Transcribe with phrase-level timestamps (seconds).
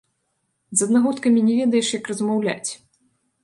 [0.79, 2.67] З аднагодкамі не ведаеш, як размаўляць.